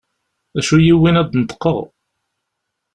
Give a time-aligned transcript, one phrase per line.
[0.53, 1.77] D acu i yi-yewwin ad d-neṭqeɣ?